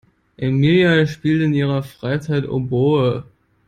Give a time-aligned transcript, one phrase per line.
[0.39, 3.23] Emilia spielt in ihrer Freizeit Oboe.